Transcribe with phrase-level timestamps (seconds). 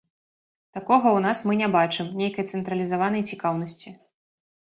[0.75, 3.89] Такога ў нас мы не бачым, нейкай цэнтралізаванай цікаўнасці.